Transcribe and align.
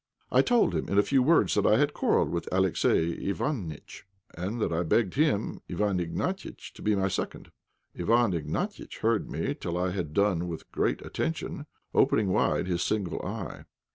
I 0.31 0.41
told 0.41 0.73
him 0.73 0.89
in 0.89 0.97
a 0.97 1.03
few 1.03 1.21
words 1.21 1.53
that 1.53 1.67
I 1.67 1.77
had 1.77 1.93
quarrelled 1.93 2.31
with 2.31 2.49
Alexey 2.51 3.17
Iványtch, 3.31 4.01
and 4.35 4.59
that 4.59 4.73
I 4.73 4.81
begged 4.81 5.13
him, 5.13 5.61
Iwán 5.69 6.01
Ignatiitch, 6.01 6.73
to 6.73 6.81
be 6.81 6.95
my 6.95 7.07
second. 7.07 7.51
Iwán 7.95 8.33
Ignatiitch 8.33 9.01
heard 9.01 9.29
me 9.29 9.53
till 9.53 9.77
I 9.77 9.91
had 9.91 10.11
done 10.11 10.47
with 10.47 10.71
great 10.71 11.05
attention, 11.05 11.67
opening 11.93 12.29
wide 12.29 12.65
his 12.65 12.81
single 12.81 13.21
eye. 13.23 13.65